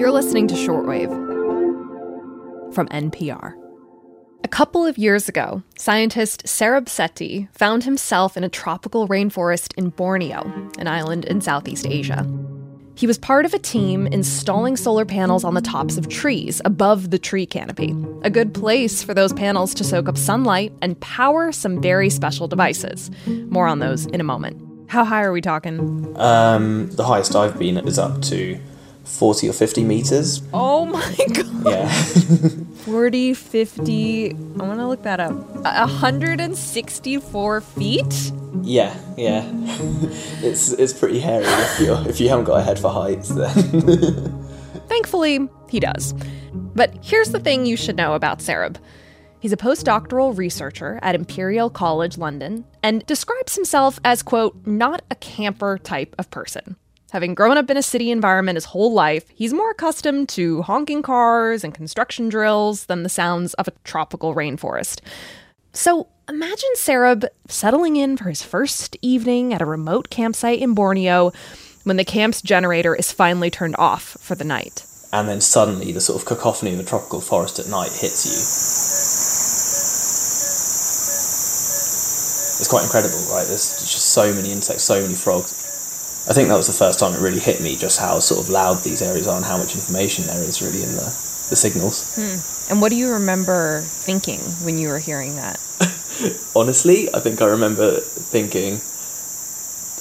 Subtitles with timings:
[0.00, 1.10] You're listening to Shortwave
[2.72, 3.52] from NPR.
[4.42, 9.90] A couple of years ago, scientist Sarab Sethi found himself in a tropical rainforest in
[9.90, 12.26] Borneo, an island in Southeast Asia.
[12.94, 17.10] He was part of a team installing solar panels on the tops of trees above
[17.10, 21.52] the tree canopy, a good place for those panels to soak up sunlight and power
[21.52, 23.10] some very special devices.
[23.26, 24.66] More on those in a moment.
[24.88, 26.16] How high are we talking?
[26.16, 28.58] Um, the highest I've been is up to
[29.10, 30.42] 40 or 50 meters.
[30.52, 31.66] Oh my god.
[31.66, 31.92] Yeah.
[32.84, 35.32] 40, 50, I want to look that up.
[35.34, 38.32] 164 feet?
[38.62, 39.44] yeah, yeah.
[40.42, 43.50] it's it's pretty hairy if you if you haven't got a head for heights then.
[44.88, 46.14] Thankfully, he does.
[46.52, 48.76] But here's the thing you should know about Sarab.
[49.38, 55.14] He's a postdoctoral researcher at Imperial College London and describes himself as, quote, not a
[55.14, 56.76] camper type of person.
[57.12, 61.02] Having grown up in a city environment his whole life, he's more accustomed to honking
[61.02, 65.00] cars and construction drills than the sounds of a tropical rainforest.
[65.72, 71.32] So imagine Sarab settling in for his first evening at a remote campsite in Borneo
[71.82, 74.84] when the camp's generator is finally turned off for the night.
[75.12, 78.38] and then suddenly the sort of cacophony of the tropical forest at night hits you.
[82.60, 83.46] It's quite incredible, right?
[83.46, 85.59] There's just so many insects, so many frogs.
[86.30, 88.48] I think that was the first time it really hit me just how sort of
[88.50, 91.02] loud these areas are and how much information there is really in the,
[91.50, 92.16] the signals.
[92.70, 95.58] And what do you remember thinking when you were hearing that?
[96.54, 98.74] Honestly, I think I remember thinking,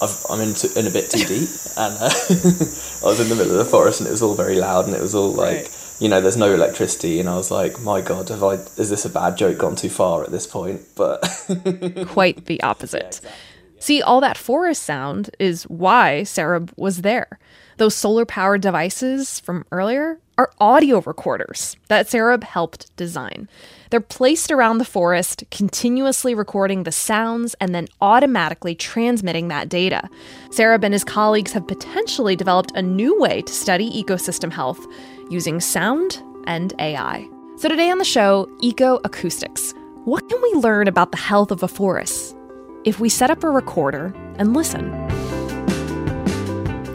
[0.00, 2.04] I've, I'm in, t- in a bit too deep, and uh,
[3.02, 4.94] I was in the middle of the forest, and it was all very loud, and
[4.94, 5.96] it was all like, Right.
[5.98, 8.54] you know, there's no electricity, and I was like, my god, have I?
[8.78, 10.82] Is this a bad joke gone too far at this point?
[10.94, 11.22] But
[12.08, 13.20] Quite the opposite.
[13.82, 17.40] See, all that forest sound is why Sarab was there.
[17.78, 23.48] Those solar powered devices from earlier are audio recorders that Sarab helped design.
[23.90, 30.08] They're placed around the forest, continuously recording the sounds and then automatically transmitting that data.
[30.50, 34.86] Sarab and his colleagues have potentially developed a new way to study ecosystem health
[35.28, 37.28] using sound and AI.
[37.56, 39.74] So, today on the show, Eco Acoustics.
[40.04, 42.36] What can we learn about the health of a forest
[42.84, 44.92] if we set up a recorder and listen?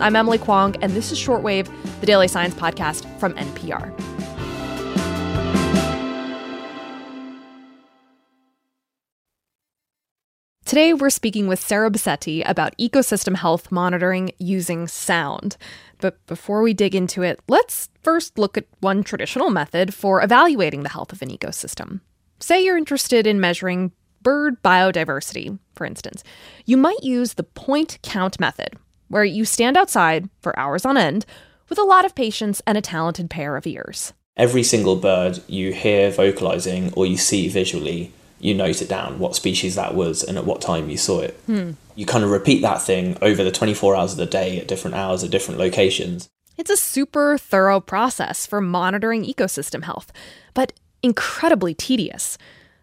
[0.02, 1.70] I'm Emily Kwong, and this is Shortwave,
[2.02, 3.94] the daily science podcast from NPR.
[10.66, 15.56] Today, we're speaking with Sarab Sethi about ecosystem health monitoring using sound.
[16.00, 20.84] But before we dig into it, let's first look at one traditional method for evaluating
[20.84, 22.02] the health of an ecosystem.
[22.40, 23.94] Say you're interested in measuring
[24.28, 26.22] bird biodiversity, for instance.
[26.66, 28.72] You might use the point count method,
[29.08, 31.26] where you stand outside for hours on end
[31.70, 34.12] with a lot of patience and a talented pair of ears.
[34.36, 39.34] every single bird you hear vocalizing or you see visually, you note it down what
[39.34, 41.34] species that was and at what time you saw it.
[41.46, 41.72] Hmm.
[41.96, 44.98] You kind of repeat that thing over the 24 hours of the day at different
[44.98, 46.28] hours at different locations.
[46.58, 50.12] It's a super thorough process for monitoring ecosystem health,
[50.54, 52.38] but incredibly tedious.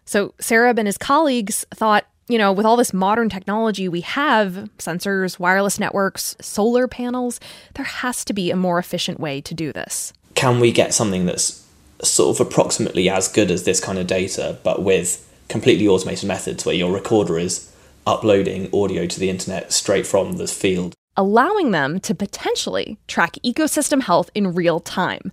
[0.05, 4.69] So, Sarab and his colleagues thought, you know, with all this modern technology we have
[4.77, 7.39] sensors, wireless networks, solar panels
[7.75, 10.13] there has to be a more efficient way to do this.
[10.35, 11.63] can we get something that's
[12.01, 16.65] sort of approximately as good as this kind of data, but with completely automated methods
[16.65, 17.71] where your recorder is
[18.05, 20.93] uploading audio to the internet straight from the field?
[21.17, 25.31] allowing them to potentially track ecosystem health in real time.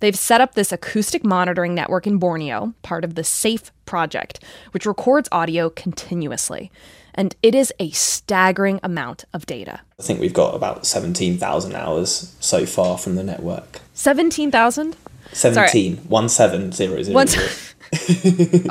[0.00, 4.42] They've set up this acoustic monitoring network in Borneo, part of the SAFE project,
[4.72, 6.70] which records audio continuously.
[7.14, 9.80] And it is a staggering amount of data.
[9.98, 13.80] I think we've got about 17,000 hours so far from the network.
[13.94, 14.96] 17,000?
[15.32, 17.08] 17, 1700.
[17.08, 17.74] Once-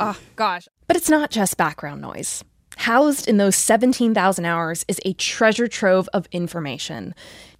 [0.00, 0.66] oh, gosh.
[0.86, 2.42] But it's not just background noise.
[2.78, 7.14] Housed in those 17,000 hours is a treasure trove of information.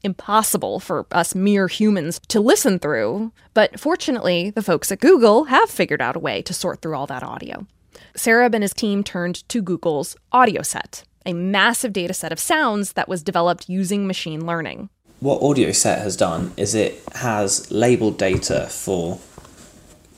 [0.05, 5.69] Impossible for us mere humans to listen through, but fortunately, the folks at Google have
[5.69, 7.67] figured out a way to sort through all that audio.
[8.15, 13.09] Sarab and his team turned to Google's AudioSet, a massive data set of sounds that
[13.09, 14.89] was developed using machine learning.
[15.21, 19.19] what AudioSet has done is it has labeled data for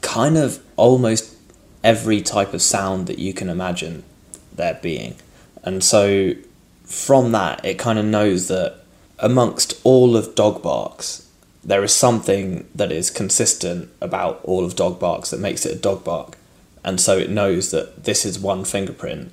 [0.02, 1.34] kind of almost
[1.82, 4.02] every type of sound that you can imagine
[4.54, 5.14] there being.
[5.62, 6.32] And so
[6.84, 8.79] from that, it kind of knows that
[9.20, 11.28] amongst all of dog barks,
[11.62, 15.78] there is something that is consistent about all of dog barks that makes it a
[15.78, 16.36] dog bark.
[16.82, 19.32] And so it knows that this is one fingerprint.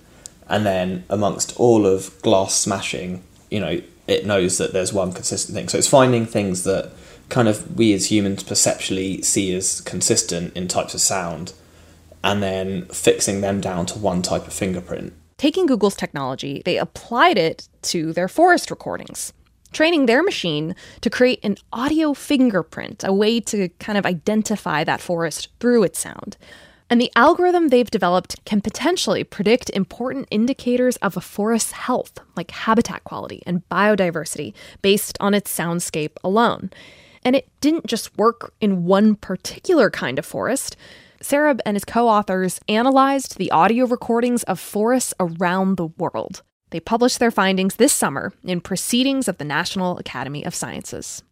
[0.50, 5.56] And then amongst all of glass smashing, you know, it knows that there's one consistent
[5.56, 5.70] thing.
[5.70, 6.92] So it's finding things that
[7.30, 11.54] kind of we as humans perceptually see as consistent in types of sound,
[12.24, 15.14] and then fixing them down to one type of fingerprint.
[15.38, 19.34] Taking Google's technology, they applied it to their forest recordings,
[19.72, 25.02] training their machine to create an audio fingerprint, a way to kind of identify that
[25.02, 26.38] forest through its sound.
[26.90, 32.52] And the algorithm they've developed can potentially predict important indicators of a forest's health, like
[32.52, 36.72] habitat quality and biodiversity, based on its soundscape alone.
[37.26, 40.78] And it didn't just work in one particular kind of forest.
[41.22, 46.42] Sarab and his co authors analyzed the audio recordings of forests around the world.
[46.70, 51.24] They published their findings this summer in Proceedings of the National Academy of Sciences.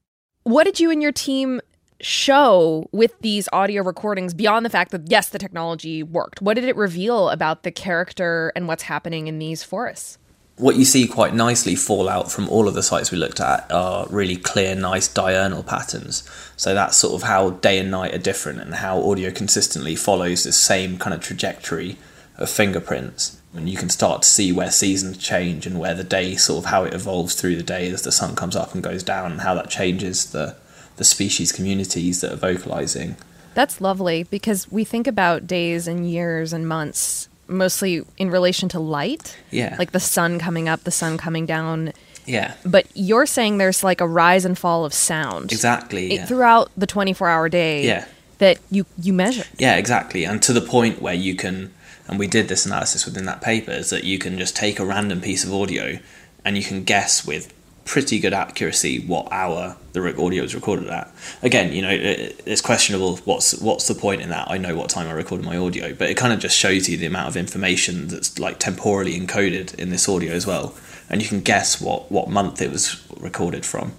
[0.44, 1.60] What did you and your team
[2.00, 6.42] show with these audio recordings beyond the fact that, yes, the technology worked?
[6.42, 10.18] What did it reveal about the character and what's happening in these forests?
[10.58, 13.70] What you see quite nicely fall out from all of the sites we looked at
[13.70, 16.24] are really clear, nice diurnal patterns.
[16.56, 20.44] So that's sort of how day and night are different and how audio consistently follows
[20.44, 21.98] the same kind of trajectory
[22.38, 23.40] of fingerprints.
[23.54, 26.72] And you can start to see where seasons change and where the day sort of
[26.72, 29.42] how it evolves through the day as the sun comes up and goes down and
[29.42, 30.58] how that changes the
[30.98, 33.18] the species communities that are vocalizing.
[33.54, 38.80] That's lovely because we think about days and years and months mostly in relation to
[38.80, 39.38] light.
[39.52, 39.76] Yeah.
[39.78, 41.94] Like the sun coming up, the sun coming down.
[42.26, 42.56] Yeah.
[42.66, 45.52] But you're saying there's like a rise and fall of sound.
[45.52, 46.16] Exactly.
[46.16, 46.26] Yeah.
[46.26, 47.86] Throughout the 24 hour day.
[47.86, 48.06] Yeah.
[48.40, 49.46] That you, you measure.
[49.58, 50.26] Yeah, exactly.
[50.26, 51.74] And to the point where you can,
[52.08, 54.86] and we did this analysis within that paper, is that you can just take a
[54.86, 56.00] random piece of audio
[56.44, 57.52] and you can guess with
[57.86, 61.12] pretty good accuracy what hour the audio was recorded at.
[61.44, 64.50] Again, you know, it's questionable what's what's the point in that.
[64.50, 66.98] I know what time I recorded my audio, but it kind of just shows you
[66.98, 70.76] the amount of information that's like temporally encoded in this audio as well,
[71.10, 73.94] and you can guess what what month it was recorded from.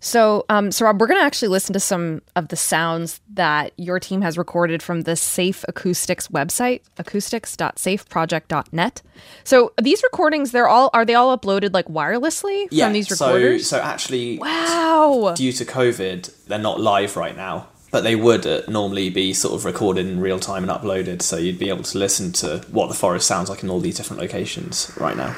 [0.00, 4.00] So, um, Sarab, we're going to actually listen to some of the sounds that your
[4.00, 9.02] team has recorded from the Safe Acoustics website, acoustics.safeproject.net.
[9.44, 13.68] So, these recordings, they're all are they all uploaded like wirelessly yeah, from these recorders?
[13.68, 15.34] So, so actually, wow.
[15.36, 19.52] Due to COVID, they're not live right now, but they would uh, normally be sort
[19.54, 21.20] of recorded in real time and uploaded.
[21.20, 23.98] So you'd be able to listen to what the forest sounds like in all these
[23.98, 25.34] different locations right now.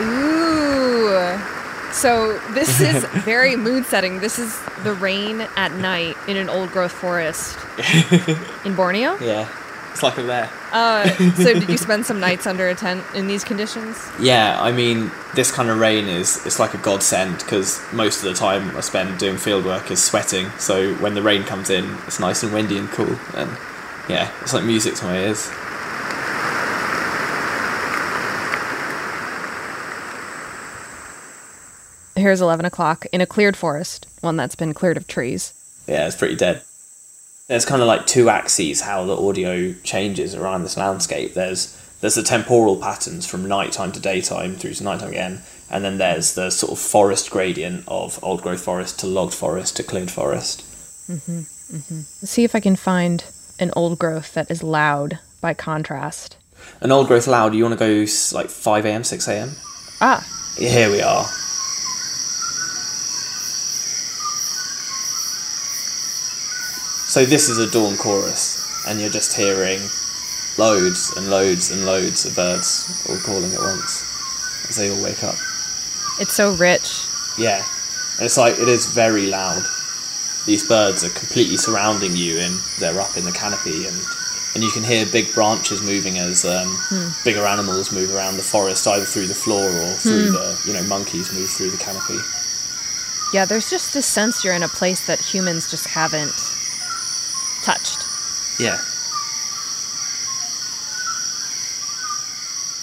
[0.00, 1.57] Ooh.
[1.92, 4.20] So this is very mood setting.
[4.20, 7.58] This is the rain at night in an old growth forest
[8.64, 9.16] in Borneo.
[9.18, 9.48] Yeah,
[9.92, 10.50] it's like I'm there.
[10.70, 13.98] Uh, so did you spend some nights under a tent in these conditions?
[14.20, 18.24] Yeah, I mean, this kind of rain is it's like a godsend because most of
[18.24, 20.50] the time I spend doing field work is sweating.
[20.58, 23.50] So when the rain comes in, it's nice and windy and cool, and
[24.08, 25.50] yeah, it's like music to my ears.
[32.18, 35.54] Here's 11 o'clock in a cleared forest, one that's been cleared of trees.
[35.86, 36.62] Yeah, it's pretty dead.
[37.46, 41.34] There's kind of like two axes how the audio changes around this landscape.
[41.34, 45.98] There's there's the temporal patterns from nighttime to daytime through to nighttime again, and then
[45.98, 50.10] there's the sort of forest gradient of old growth forest to logged forest to cleared
[50.10, 50.62] forest.
[51.08, 51.94] Mm-hmm, mm-hmm.
[51.94, 53.24] Let's see if I can find
[53.60, 56.36] an old growth that is loud by contrast.
[56.80, 59.50] An old growth loud, you want to go like 5 a.m., 6 a.m.?
[60.00, 60.26] Ah.
[60.58, 61.24] Here we are.
[67.18, 69.80] So this is a dawn chorus, and you're just hearing
[70.56, 74.04] loads and loads and loads of birds all calling at once
[74.68, 75.34] as they all wake up.
[76.20, 77.02] It's so rich.
[77.36, 77.66] Yeah,
[78.18, 79.64] and it's like it is very loud.
[80.46, 84.00] These birds are completely surrounding you, and they're up in the canopy, and
[84.54, 87.08] and you can hear big branches moving as um, hmm.
[87.24, 90.34] bigger animals move around the forest, either through the floor or through hmm.
[90.34, 92.18] the you know monkeys move through the canopy.
[93.32, 96.54] Yeah, there's just this sense you're in a place that humans just haven't
[97.64, 98.04] touched.
[98.58, 98.78] Yeah.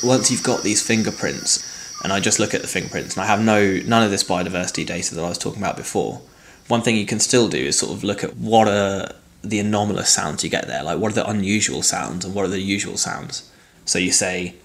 [0.03, 1.63] Once you've got these fingerprints,
[2.03, 4.86] and I just look at the fingerprints, and I have no none of this biodiversity
[4.86, 6.22] data that I was talking about before.
[6.67, 9.12] One thing you can still do is sort of look at what are
[9.44, 12.50] the anomalous sounds you get there, like what are the unusual sounds and what are
[12.50, 13.50] the usual sounds.
[13.86, 14.55] So you say,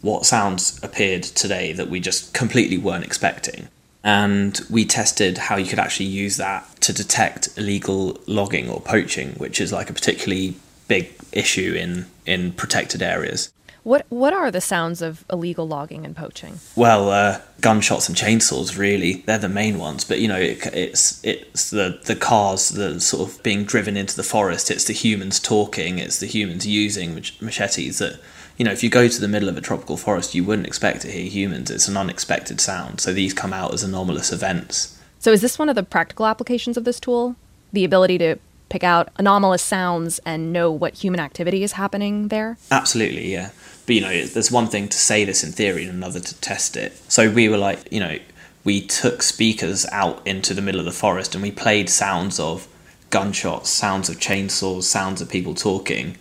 [0.00, 3.68] what sounds appeared today that we just completely weren't expecting?
[4.02, 9.32] And we tested how you could actually use that to detect illegal logging or poaching,
[9.32, 10.54] which is like a particularly
[10.88, 13.52] big issue in in protected areas.
[13.82, 16.60] What what are the sounds of illegal logging and poaching?
[16.76, 20.04] Well, uh, gunshots and chainsaws really they're the main ones.
[20.04, 23.96] But you know, it, it's it's the the cars that are sort of being driven
[23.96, 24.70] into the forest.
[24.70, 25.98] It's the humans talking.
[25.98, 28.20] It's the humans using machetes that
[28.60, 31.00] you know, if you go to the middle of a tropical forest, you wouldn't expect
[31.00, 31.70] to hear humans.
[31.70, 33.00] It's an unexpected sound.
[33.00, 36.76] So these come out as anomalous events So, is this one of the practical applications
[36.76, 37.36] of this tool?
[37.72, 38.36] The ability to
[38.68, 42.58] pick out anomalous sounds and know what human activity is happening there?
[42.70, 43.52] Absolutely, yeah.
[43.86, 46.76] But you know, there's one thing to say this in theory and another to test
[46.76, 46.92] it.
[47.08, 48.18] So we were like, you know,
[48.62, 52.68] we took speakers out into the middle of the forest and we played sounds of
[53.08, 56.18] gunshots, sounds of chainsaws, sounds of people talking,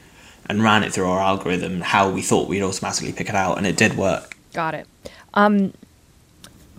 [0.50, 3.66] and ran it through our algorithm how we thought we'd automatically pick it out, and
[3.68, 4.36] it did work.
[4.54, 4.88] Got it.
[5.36, 5.74] Um,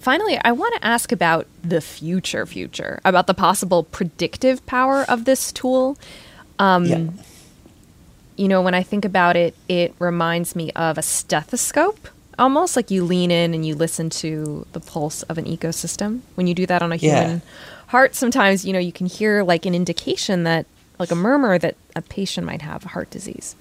[0.00, 5.24] finally, I want to ask about the future future, about the possible predictive power of
[5.24, 5.96] this tool.
[6.58, 7.06] Um, yeah.
[8.36, 12.08] You know, when I think about it, it reminds me of a stethoscope,
[12.38, 16.20] almost like you lean in and you listen to the pulse of an ecosystem.
[16.36, 17.20] When you do that on a Yeah.
[17.22, 17.42] human
[17.88, 20.64] heart, sometimes, you know, you can hear like an indication that,
[21.00, 23.56] like a murmur that a patient might have heart disease.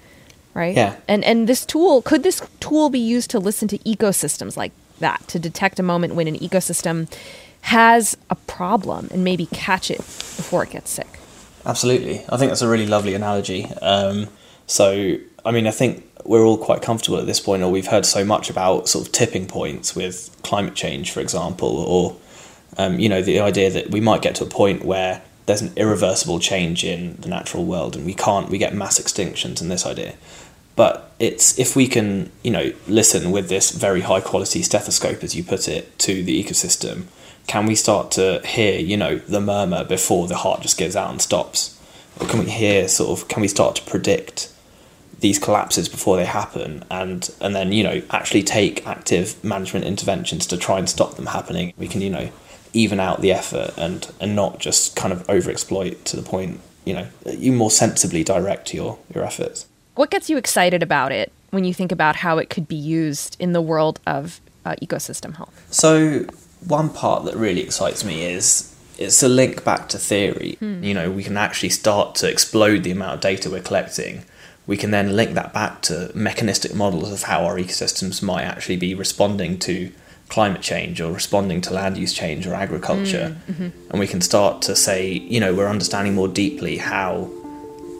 [0.52, 0.76] Right?
[0.76, 0.96] Yeah.
[1.08, 5.26] And and this tool could this tool be used to listen to ecosystems like that
[5.28, 7.08] to detect a moment when an ecosystem
[7.62, 11.18] has a problem and maybe catch it before it gets sick.
[11.64, 12.24] Absolutely.
[12.28, 13.66] I think that's a really lovely analogy.
[13.82, 14.28] Um,
[14.66, 18.06] so, I mean, I think we're all quite comfortable at this point, or we've heard
[18.06, 22.16] so much about sort of tipping points with climate change, for example, or,
[22.78, 25.72] um, you know, the idea that we might get to a point where there's an
[25.74, 29.84] irreversible change in the natural world and we can't, we get mass extinctions and this
[29.84, 30.14] idea.
[30.76, 35.34] But it's if we can, you know, listen with this very high quality stethoscope, as
[35.34, 37.06] you put it, to the ecosystem,
[37.48, 41.10] can we start to hear, you know, the murmur before the heart just gives out
[41.10, 41.76] and stops?
[42.20, 44.52] Or can we hear sort of, can we start to predict
[45.18, 50.46] these collapses before they happen and, and then, you know, actually take active management interventions
[50.46, 51.72] to try and stop them happening?
[51.76, 52.30] We can, you know,
[52.72, 56.94] even out the effort and, and not just kind of overexploit to the point, you
[56.94, 59.66] know, you more sensibly direct your, your efforts.
[59.94, 63.36] What gets you excited about it when you think about how it could be used
[63.38, 65.66] in the world of uh, ecosystem health?
[65.70, 66.26] So
[66.66, 70.58] one part that really excites me is it's a link back to theory.
[70.60, 74.24] You know, we can actually start to explode the amount of data we're collecting.
[74.66, 78.76] We can then link that back to mechanistic models of how our ecosystems might actually
[78.76, 79.90] be responding to
[80.30, 83.36] climate change or responding to land use change or agriculture.
[83.48, 83.90] Mm, mm-hmm.
[83.90, 87.28] And we can start to say, you know, we're understanding more deeply how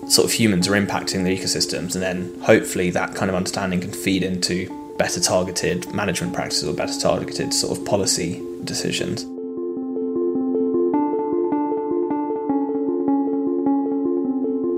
[0.09, 3.93] sort of humans are impacting the ecosystems and then hopefully that kind of understanding can
[3.93, 9.25] feed into better targeted management practices or better targeted sort of policy decisions.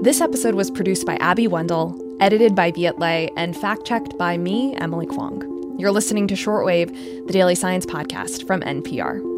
[0.02, 4.36] This episode was produced by Abby Wendle, edited by Viet Le, and fact checked by
[4.36, 5.51] me, Emily Kwong.
[5.82, 9.31] You're listening to Shortwave, the daily science podcast from NPR.